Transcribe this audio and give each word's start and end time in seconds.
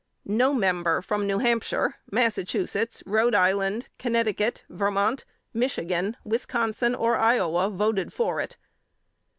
No 0.25 0.51
member 0.55 0.99
from 1.03 1.27
New 1.27 1.37
Hampshire, 1.37 1.93
Massachusetts, 2.09 3.03
Rhode 3.05 3.35
Island, 3.35 3.87
Connecticut, 3.99 4.63
Vermont, 4.67 5.23
Michigan, 5.53 6.17
Wisconsin 6.23 6.95
or 6.95 7.17
Iowa 7.17 7.69
voted 7.69 8.11
for 8.11 8.41
it. 8.41 8.57